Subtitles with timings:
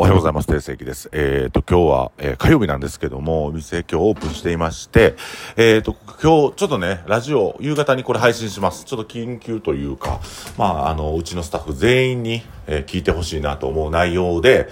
[0.00, 0.46] おはようございます。
[0.46, 1.10] 定石です。
[1.10, 5.16] えっ、ー、と、今日は、えー、火曜日なんですけども、お店今日オープンしていまして、
[5.56, 8.84] えっ、ー、と、今日、ちょっとね、ラジオ、夕方にこれ配信します。
[8.84, 10.20] ちょっと緊急というか、
[10.56, 14.68] まあ、あの、うちのスタッフ全員に、え聞いてほしいなと思う内容で、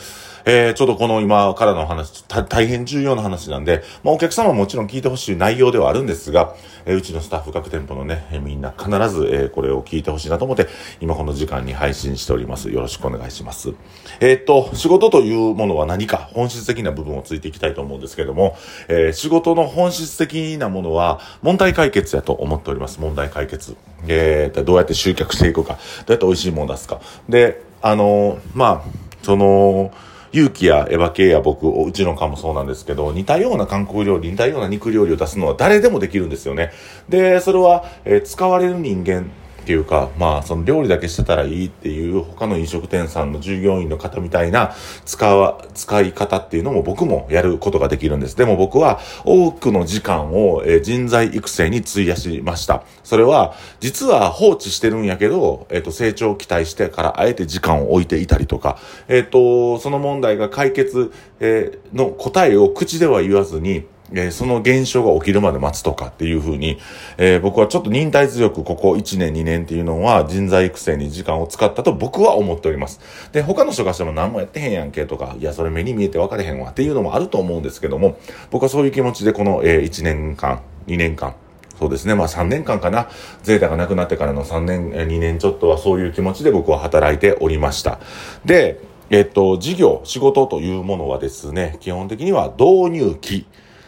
[0.49, 6.55] えー、ちょっとこの今からの話、大変重要な話なんで、まあお客様ももちろん聞いてほしい内容ではあるんですが、
[6.85, 10.69] えー、うちのスタッフ各店舗のね、え、みんな必ず、えー、これを聞いてほしいなと思って、
[11.01, 12.71] 今この時間に配信しております。
[12.71, 13.75] よろしくお願いします。
[14.21, 23.01] えー、っと、仕事というものは何か本質的な部分をついていきたいと思うんですけども、えー、仕事の本質的なものは問題解決やと思っております。
[23.01, 23.77] 問題解決。
[24.07, 27.01] えー、どうやって集客していくか、どうやって美味しいものを出すか。
[27.29, 29.91] で、あのー、まあ、その、
[30.37, 36.73] 勇気やエヴァ系や僕、うちのかもそうなんですけど、似たような韓国料理、似たような肉料理を出すのは誰でもできるんですよね。
[37.09, 39.31] で、それは、えー、使われる人間
[39.67, 48.37] っていうか、まあ、その料理だけしてたらいいっていう他の飲食店さんの従業員の方みたいな使わ、使い方っていうのも僕もやることができるんです。
[48.37, 52.85] でも僕は多くの時間を、え人材育成に費やしました。
[53.03, 66.79] それは、実は放置してるんやけど、えっ、と、成長を期待してからあえて時間を置いていたりとか、えっ、と、その問題が解決、え、の答えを口では言わずに、えー、その現象が起きるまで待つとかっていうふうに、
[67.19, 73.01] えー、僕はちょっと忍耐強くここ1年2年っていうのは人材育成に時間を使ったと僕は思っております。
[73.33, 78.19] で、他の人がしても何もやってへんやんけとか、いや、それ目に見えて分かれへんわっていうのもあると思うんですけども、
[78.51, 81.35] 僕はそういう気持ちでこの、えー、1年間、2年間、
[81.79, 82.15] そうですね。
[82.15, 83.09] まあ3年間かな。
[83.43, 87.99] ゼータがなくなってからの3年、2年ちょっとはそういう気持ちで僕は働いておりました。
[88.45, 93.47] で、えっと、事業、仕事というものはですね、基本的には導入期。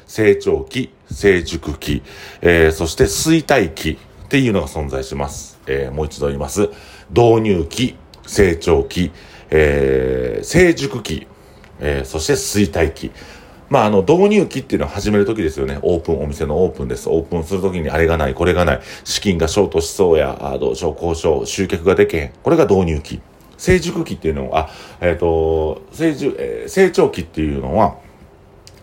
[0.09, 2.03] 成長期、成熟期、
[2.41, 3.91] えー、そして衰退期
[4.25, 5.61] っていうのが存在します。
[5.67, 6.71] えー、もう一度言います。
[7.11, 7.95] 導入期、
[8.27, 9.13] 成長期、
[9.51, 11.27] えー、成熟期、
[11.79, 13.13] えー、そして衰退期。
[13.69, 15.79] まあ、あの、導入期っていうのは始めるときですよね。
[15.83, 17.11] オープン、お店のオープンです。
[17.11, 22.33] オープンするときにあれがない、これがない、資金がショートしそうや、あどうしよう、交渉、集客ができへん。
[22.43, 23.21] これが導入期。
[23.59, 24.71] 成熟期っていうのは、あ
[25.03, 27.97] えっ、ー、と、成熟、えー、成長期っていうのは、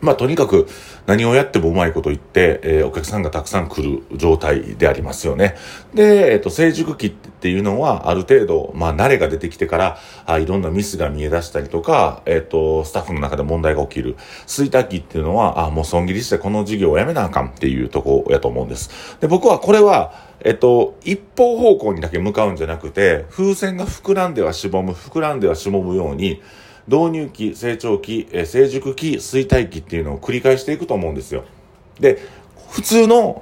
[0.01, 0.67] まあ、とにかく
[1.05, 5.55] 何をやってもうまいこと言って、えー、お客さんがたくさん来る状態でありますよね。
[5.93, 14.15] で、えっ、ー、と、成熟期っていうのは、ある程度、まあ、慣れが出てきてから、あいろんなミスが見え出したりとか、えっ、ー、と、スタッフの中で問題が起きる。
[14.47, 19.17] 衰退期っていうのは、あ、もう損切りしてこの事業をやめなあかんっていうとこやと思うんです。
[19.21, 26.41] で、僕はこれは、えっと、一方方向にだけ向かうんじゃなくて、風船が膨らんではしぼむ、膨らんではしぼむように、
[26.87, 31.43] 導入期、成長期、成熟期、衰退期っていうのを繰り返していくと思うんですよ。
[31.99, 32.19] で、
[32.69, 33.41] 普通の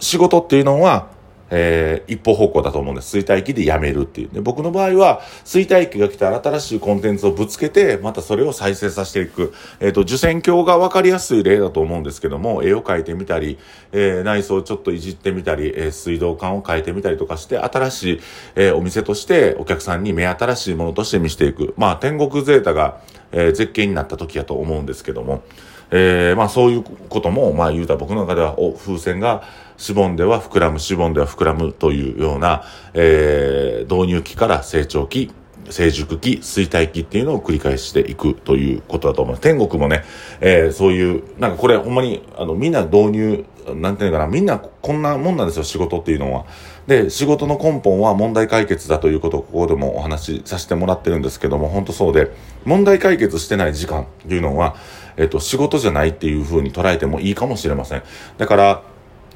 [0.00, 1.08] 仕事っていうのは、
[1.50, 3.16] えー、一方方向だと思うんです。
[3.16, 4.28] 衰退期でやめるっていう。
[4.28, 9.54] で、僕の場合は、衰退期が来たら新しいコンテンツをぶつけて、またそれを再生させていく。
[9.80, 13.58] えっ、ー、と、受選鏡が分かりやすい例だと思うんですけども、絵を描いてみたり、
[13.92, 18.20] えー、内装をちょっといじってみたり、え、水道管を変えてみたりとかして、新しい、
[18.56, 21.74] え、お店としてお客さんに目新しいものとして見せていく。
[21.76, 23.00] まあ、天国ゼータが、
[23.32, 25.42] え、絶景になった時やと思うんですけども、
[25.90, 29.42] えー、まあそういうことも、まあ言うたら僕の中では、お、風船が、
[29.76, 35.30] しぼんでは膨らむ、しぼんでは膨らむというような、えー、導入期から成長期、
[35.70, 39.42] 成熟期、衰退期っていうのを繰り返していくということだと思います。
[39.42, 40.02] 天国もね、
[40.40, 43.44] えー、そういう、なんかこれほんまに、あの、みんな導入、
[43.74, 46.46] なんていうのかな、みんなこんなもんなんですよ、仕事っていうのは。
[46.86, 52.30] で、仕事の根本は問題解決だということをここでもお話しさせてもらってるんですけども、本当そうで、
[52.64, 54.74] 問題解決してない時間っていうのは、
[55.18, 58.02] えっと、仕事じゃないっていうふうに捉えてもいいかもしれません。
[58.38, 58.82] だから、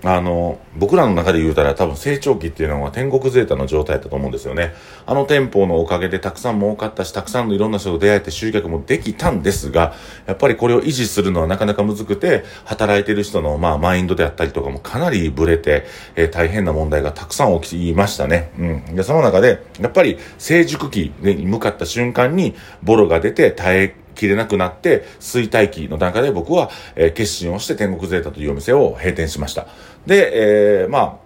[0.05, 4.75] あの、僕らの中で言うたら多分成長期っていうのは天国ゼータの状態だと思うんですよね。
[5.07, 9.95] あの店舗のおかげでたくさん儲かったし、たくさんのいろんな人と出会えて集客もできたんですが、
[10.27, 15.85] やっぱりこれを維持するのはなかなか難くて、働いてる人のまあマインドであったりとかもかなりブレて、
[16.17, 18.51] えー、大変な問題がたくさん起きましたね。
[18.59, 18.97] うん。
[18.97, 29.67] で、その中で、やっぱり成熟期に向かった瞬間にボロが出て耐え切れなくなって、衰退期の段階で僕は、えー、決心をして天国ゼータというお店を閉店しました。
[30.07, 31.17] で、えー、まあ、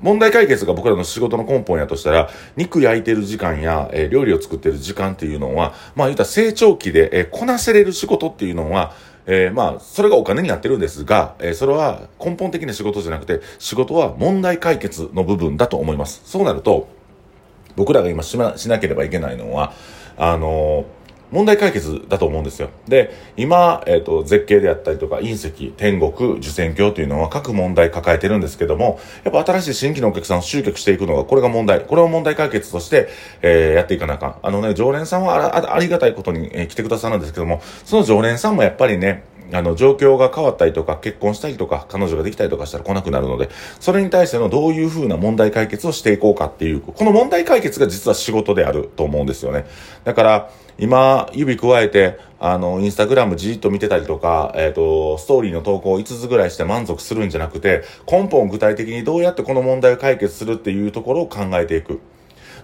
[0.00, 8.92] 問題解決が僕らの仕事の根本やとしたら、肉焼いてる時間や、えー、料理を作ってる時間っていうのは、まあ言ったら成長期で、えー、こなせれる仕事っていうのは、
[9.26, 16.22] えー、まあ、それがお金になってるんですが、えー、それは根本的な仕事じゃなくて、仕事は問題解決の部分だと思います。
[16.26, 16.88] そうなると、
[17.76, 19.72] 僕らが今しなしなければいけないのは、
[20.16, 21.03] あのー
[21.34, 22.70] 問題解決だと思うんですよ。
[22.86, 31.80] で、今、えっ、ー、と、絶景であったりとか、隕石、天国、受選鏡というのは各問題抱えてるんですけども、やっぱ新しい新規のお客さんを集客していくのが、これが問題。
[31.80, 33.08] これを問題解決として、
[33.42, 34.36] えー、やっていかなあかん。
[34.42, 49.66] あのね、常連さんはありがたいことに、えー、来てくださるんですけども、その常連さんもやっぱりね、あの、状況が変わったりとか、結婚したりとか、彼女ができたりとかしたら来なくなるので、それに対してのどういうふうな問題解決をしていこうかっていう、この問題解決が実は仕事であると思うんですよね。
[50.04, 62.00] だから、今、指加えて、あの、インスタグラムじーっと見てたりとか、えっ、ー、と、ストーリーの投稿を5つぐらいして満足するんじゃなくて、根本具体的にどうやってこの問題を解決するっていうところを考えていく。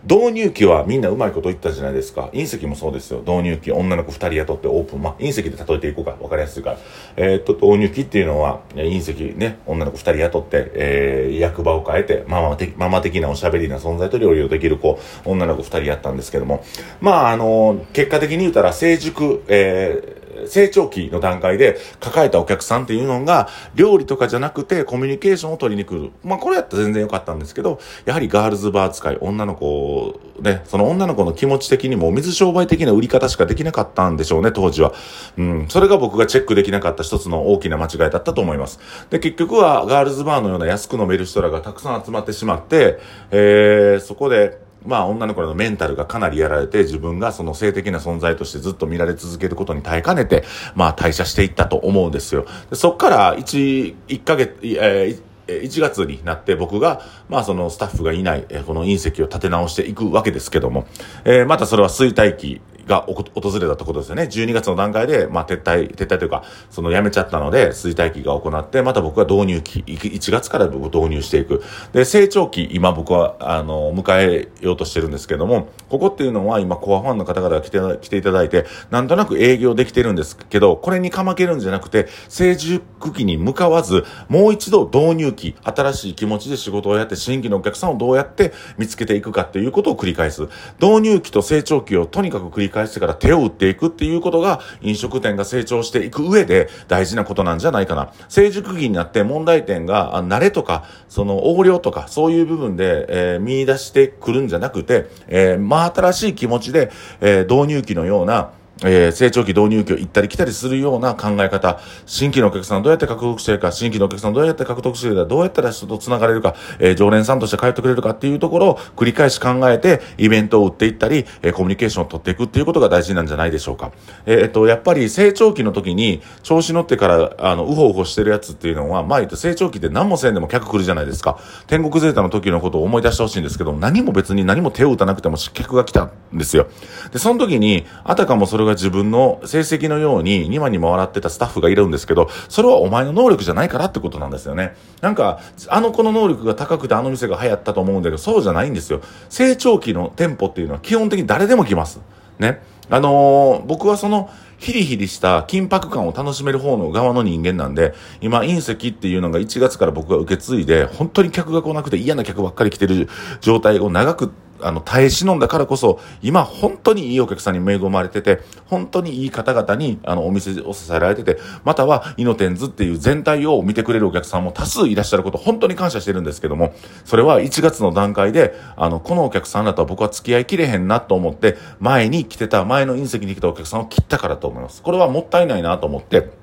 [0.05, 2.31] 導入期はみんなうまいこと言ったじゃないですか。
[2.33, 3.21] 隕石もそうですよ。
[3.21, 5.03] 導入期、女の子2人雇ってオープン。
[5.03, 6.17] まあ、隕石で例えていこうか。
[6.21, 6.79] わかりやすいから。
[7.17, 8.97] えー、っと、導入期っていうのは、隕
[9.31, 16.65] 石ね、女の子2人雇って、えー、役場を変えて、ママ的ママ的なおしゃべりな存在と料理をできる子、女の子2人やったんですけども。
[17.01, 26.11] まあ、あの、結果的に言うたら、成熟、えー、成長期の段階で抱えたお客さんっていうのが、料理とかじゃなくてコミュニケーションを取りに来る。
[26.23, 34.93] まあこれやったら全然良かったんですけど、やはりガールズバー使い、女の子、ね、その女の子の気持ち的にも水商売的な売り方しかできなかったんでしょうね、当時は。
[35.37, 38.81] うん、それが僕がチェックできなかった一つの大きな間違いだったと思います。
[39.11, 42.99] で、結局はガールズバーのような安く飲める人らがたくさん集まってしまって、
[43.31, 50.45] えー、そこで、まあ女の子のメンタルがかなりやられて自分がその性的な存在としてずっと見られ続けることに耐えかねて、
[50.75, 52.47] まあ退社していったと思うんですよ。
[52.71, 60.87] でそっから1、1ヶ月、えー1月になって僕が、まあそのスタッフがいない、この隕石を立て直していくわけですけども、
[61.25, 64.25] えー、またそれは衰退期が訪れたところですよね。
[64.25, 71.63] 12月の段階で、まあ、撤退、撤退というか、その辞めちゃったので、衰退期が行って、また僕は導入期、1月から僕導入していく。
[71.93, 90.49] で、成長期、今僕は、あの、迎えようとしてるんですけども、ここっていうのは今、コアファンの方々が来て、来ていただいて、なんとなく営業できてるんですけど、これにかまけるんじゃなくて、成熟期に向かわず、もう一度導入期、新しい気持ちで仕事をやって、新規のお客さんをどうやって見つけていくかっていうことを繰り返す。
[90.81, 98.13] 導入期と成長期をとにかく繰り返してから手を打っていくっていうことが飲食店が成長していく上で大事なことなんじゃないかな。
[98.29, 106.91] 成熟期になって問題点が慣れとか、その横領とかそういう部分で、えー、見出してくるんじゃなくて、えー、真新しい気持ちで、
[107.21, 108.51] えー、導入期のような
[108.83, 123.93] えー、成長期導入期を行ったり来たりするような考え方、新規のお客さんどうやって獲得してるか、新規のお客さんどうやって獲得してるか、どうやったら人と繋がれるか、えー、常連さんとして通ってくれるかっていうところを繰り返し考えて、イベントを売っていったり、えー、コミュニケーションを取っていくっていうことが大事なんじゃないでしょうか。
[124.27, 131.39] えー、っと、やっぱり成長期の時に、調子乗ってから、あの、うほうほしてるやつっていうのは、まあ言って成長期で何もせんでも客来るじゃないですか。
[131.67, 136.67] 天国ゼータの時のことを思い出してほしいんですけど、何も別に何も手を打たなくても客が来たんですよ。
[137.13, 144.75] で、その時に、あたかもそれが自分の成績のように2万に回ってたスタッフがいるんですけど、それはお前の能力じゃないからってことなんですよね。
[145.01, 149.01] なんか、あの子の能力が高くてあの店が流行ったと思うんだけど、そうじゃないんですよ。
[149.29, 152.01] 成長期の店舗っていうのは基本的に誰でも来ます。
[152.39, 152.63] ね。
[152.89, 163.09] あのー、僕はその、ヒリヒリした緊迫感を楽しめる方の側の人間なんで、今、隕石っていうのが1月から僕が受け継いで、本当に客が来なくて嫌な客ばっかり来てる
[163.41, 164.33] 状態を長く
[164.63, 176.75] あの、耐え忍んだからこそ、今本当にいいお客さんに恵まれてて、本当にいい方々に、あの、お店を支えられてて、または、イノテンズっていう全体を見てくれるお客さんも多数いらっしゃること、本当に感謝してるんですけども、
[177.05, 184.83] それは1月の段階で、あの、このお客さんだとは僕は付き合いきれへんなと思って、前に来てた、前の隕石に来たお客さんを切ったからと思います。
[184.83, 186.40] これはもったいないなと思って、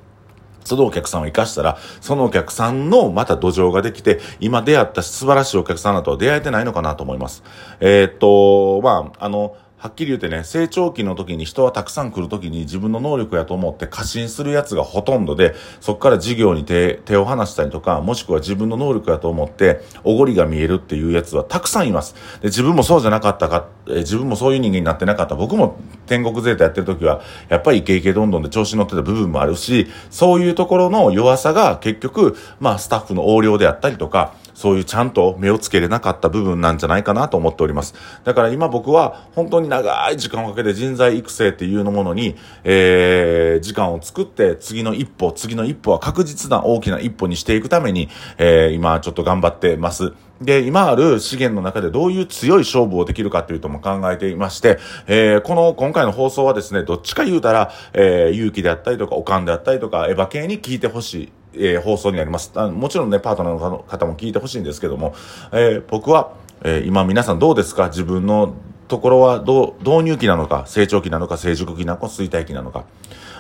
[0.68, 7.44] そのお客さんを生かしたら、そのお客さんのまた土壌ができて、今出会った素晴らしいお客さんだとは出会えてないのかなと思います。
[7.80, 22.16] えー、っと、まあ、あの、はっきり言ってね、成長期の時に人はたくさん来る時に自分の能力やと思って過信するやつがほとんどで、そこから事業に手手を離したりとか、もしくは自分の能力やと思って、おごりが見えるっていうやつはたくさんいます。
[22.42, 25.36] で、自分もそうじゃなかったか、え自分もそういう人間になってなかった。
[25.36, 37.94] 僕も天国ゼータやってる時は、やっぱりイケイケどんどんで調子乗ってた部分もあるし、そういうところの弱さが結局、まあスタッフの横領であったりとか、そういうちゃんと目をつけれなかった部分なんじゃないかなと思っております。
[38.24, 48.10] だから今僕は本当に長い時間をかけて人材育成っていうのものに、えー、時間を作って次の一歩、次の一歩は確実な大きな一歩にしていくために、
[48.40, 50.14] えー、今ちょっと頑張ってます。
[50.42, 61.32] で、今ある資源の中でどういう強い勝負をできるかというとも考えていまして、えー、この今回の放送はですね、どっちか言うたら、えー、勇気であったりとか、おかんであったりとか、エヴァ系に聞いてほしい。
[61.60, 62.52] えー、放送になります。
[62.56, 65.14] あもちろんね、パートナーの方も聞いてほしいんですけども、
[65.52, 66.32] えー、僕は、
[66.64, 67.88] えー、今皆さんどうですか？
[67.88, 68.56] 自分の
[68.88, 72.86] ところはどう、導入期なのか、成長期なのか、成熟期なのか、衰退期なのか。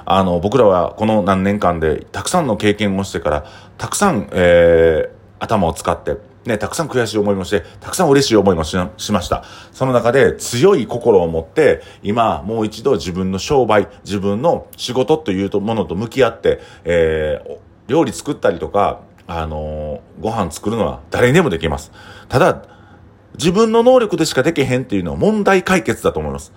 [0.05, 3.45] あの、僕らはこの何年間でたくさんの経験をしてから、
[3.77, 9.43] たくさん、えー、頭を使って、ね、たくさん悔しい思いもして、たくさん嬉しい思いもしました。
[9.73, 17.57] その中で強い心を持って、今、もう一度自分の商売、自分の仕事というものと向き合って、えー、
[17.87, 21.91] 料理作ったりとか、あのー、ご飯作るのは誰にでもできます。
[22.29, 22.63] ただ、
[23.37, 26.53] 自分の能力でしかできへんっていうのは問題解決だと思います。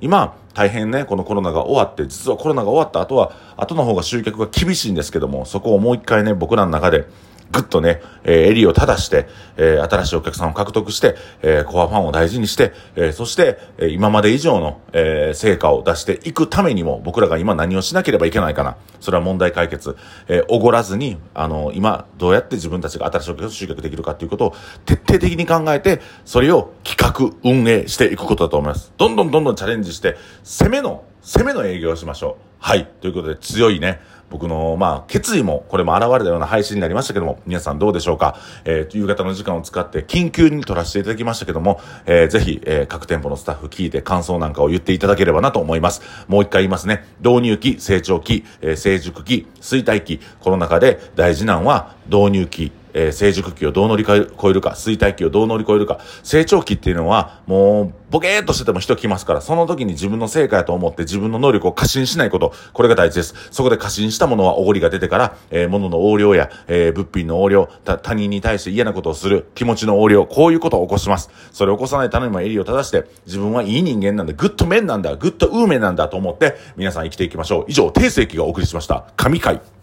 [0.00, 7.06] 今、大変ね、このコロナが終わって、実はコロナが終わった後は、後の方が集客が厳しいんですけども、そこをもう一回ね、僕らの中で、
[7.54, 18.76] ぐっとね、えー、襟を正して、えー、新しいお客さんを獲得して、えー、コアファンを大事にして、えー、そして、えー、今まで以上の、えー、成果を出していくためにも、僕らが今何をしなければいけないかな。
[19.00, 19.96] それは問題解決。
[20.26, 28.92] えー、おごらずに、あの、今、どうやって自分たちが新しいお客さんを集客できるかということを徹底的に考えて、それを企画、運営していくことだと思います。
[28.96, 32.44] どんどんどんどんチャレンジして、攻めの、攻めの営業をしましょう。
[32.58, 32.86] はい。
[33.00, 34.00] ということで、強いね、
[34.30, 38.36] 僕の、まあ、決意も、これも現れたような配信になりましたけども、皆さんどうでしょうか？
[38.64, 46.02] えー、夕方の時間を使って緊急に撮らせていただきましたけども、えー、ぜひ、えー、各店舗のスタッフ聞いて感想なんかを言っていただければなと思います。
[46.26, 47.04] もう一回言いますね。
[47.20, 54.18] 導入期、成長期、えー、成熟期、衰退期、この中で大事なのは導入期、えー、成熟期をどう乗り越え
[54.52, 63.34] るか、衰退期をどう乗り越えるか、成長期っていうのは、もう、ボケーっとしてても人来ますから、その時に自分の成果やと思って自分の能力を過信しないこと、これが大事です。
[63.50, 71.30] そこで過信したものはおごりが出てから、えー、物の横領や、えー、物品の横領、他人に対して嫌なことをする、気持ちの横領、こういうことを起こします。
[71.50, 77.64] それを起こさないためにも襟を正して、自分はいい人間なんだ、グッドメンなんだ、グッドウーメンなんだと思って、皆さん生きていきましょう。
[77.66, 79.06] 以上、定世紀がお送りしました。
[79.16, 79.73] 神回。